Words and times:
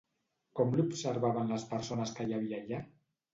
Com 0.59 0.71
l'observaven 0.79 1.51
les 1.55 1.67
persones 1.75 2.15
que 2.21 2.27
hi 2.31 2.35
havia 2.39 2.63
allà? 2.63 2.81